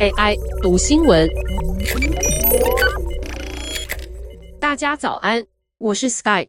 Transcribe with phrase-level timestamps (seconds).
[0.00, 1.28] AI 读新闻，
[4.60, 5.46] 大家早安，
[5.78, 6.48] 我是 Sky。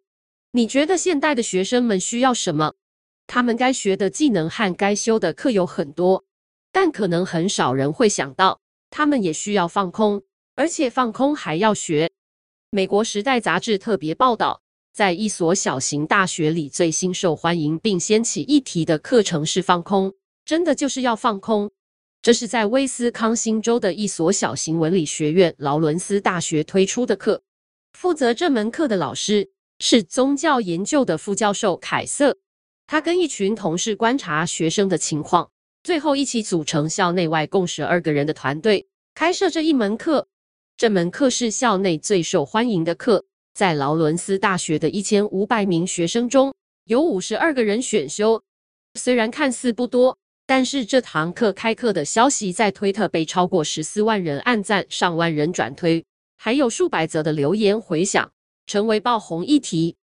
[0.52, 2.73] 你觉得现代的学生们需要什么？
[3.28, 6.26] 他们该学的技能和该修的课有很多，
[6.71, 10.23] 但可能很少人会想到，他们也需要放空，
[10.55, 12.11] 而且放空还要学。
[12.71, 14.61] 美国《时代》杂志特别报道，
[14.93, 20.14] 在一所小型大学里，最新受欢迎并掀起议题的课程是放空，
[20.50, 21.70] 真的就是要放空。
[22.23, 27.43] 这是在威斯康星州的一所小型文理学院——劳伦斯大学推出的课。
[27.93, 32.36] 负责这门课的老师是宗教研究的副教授凯瑟。
[32.88, 35.52] 他跟一群同事观察学生的情况，
[35.83, 40.27] 最后一起组成校内外共十二个人的团队，开设这一门课。
[40.75, 46.52] 这门课是校内最受欢迎的课，在劳伦斯大学的一千五百名学生中，
[46.86, 48.41] 有五十二个人选修。
[48.95, 50.17] 虽然看似不多，
[50.50, 56.03] 但是这堂课开课的消息在推特被超过十四万人按赞，上万人转推，
[56.38, 58.31] 还有数百则的留言回响，
[58.66, 59.95] 成为爆红议题。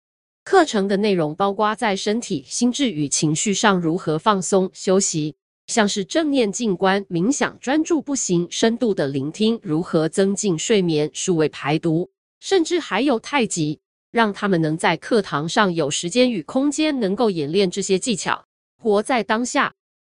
[0.43, 5.33] 课程的内容包括在身体、心智与情绪上如何放松休息，
[5.65, 13.79] 像是正念静观、冥想、专注步行、深度的聆听，如何增进睡眠、数位排毒，甚至还有太极，
[14.11, 18.45] 让他们能在课堂上有时间与空间能够演练这些技巧，
[18.77, 19.73] 活在当下。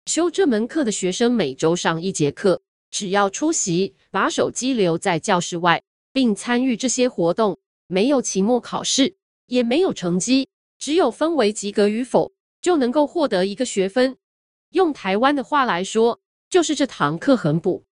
[0.05, 2.61] 修这门课的学生每周上一节课，
[2.91, 5.81] 只要出席，把手机留在教室外，
[6.13, 9.15] 并参与这些活动，没有期末考试。
[9.47, 14.17] 也没有成绩，只有分为及格与否，就能够获得一个学分。
[14.71, 17.85] 用台湾的话来说，就是这堂课很补。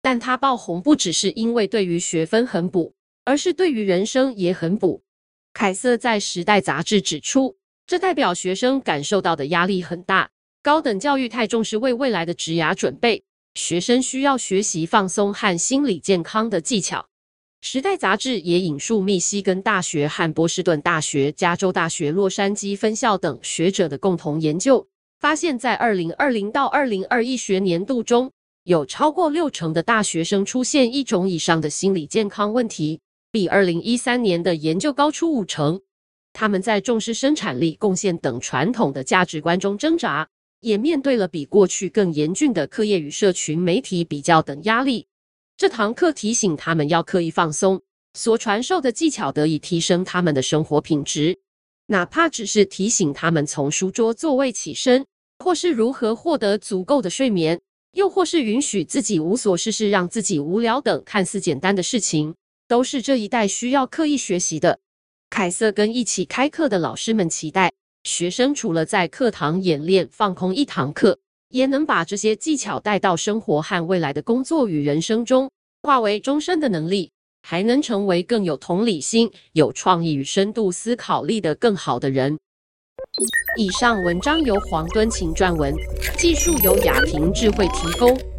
[0.00, 5.02] 但它爆红不只是因为对于学分很补，而是对于人生也很补。
[5.52, 7.56] 凯瑟在《时代》杂志指出，
[7.88, 10.30] 这代表学生感受到的压力很大，
[10.62, 17.06] 高等教育太重视为未来的职涯准备，学生需要学习放松和心理健康的技巧。
[17.62, 24.86] 时代杂志也引述密西根大学和波士顿大学、加州大学洛杉矶分校等学者的共同研究，
[25.18, 28.30] 发现，在二零二零到二零二一学年度中，
[28.64, 33.00] 有超过六成的大学生出现一种以上的心理健康问题，
[33.32, 35.80] 比二零一三年的研究高出五成。
[36.34, 40.28] 他们在重视生产力、贡献等传统的价值观中挣扎，
[40.60, 45.06] 也面对了比过去更严峻的课业与社群媒体比较等压力。
[45.56, 47.82] 这堂课提醒他们要刻意放松，
[48.14, 51.38] 所传授的技巧得以提升他们的生活品质，
[51.86, 55.04] 哪怕只是提醒他们从书桌座位起身，
[55.38, 57.60] 或是如何获得足够的睡眠，
[57.92, 62.34] 又或是允许自己无所事事，让自己无聊等看似简单的事情，
[62.68, 64.78] 都是这一代需要刻意学习的。
[65.28, 67.69] 凯瑟跟一起开课的老师们期待
[68.04, 71.18] 学生除了在课堂演练放空一堂课。
[71.50, 75.50] 也能把这些技巧带到生活和未来的工作与人生中，
[75.82, 77.10] 化为终身的能力，
[77.42, 82.38] 还能成为更有同理心、有创意与深度思考力的更好的人。
[83.58, 85.74] 以上文章由黄敦晴撰文，
[86.16, 88.29] 技术由雅婷智慧提供。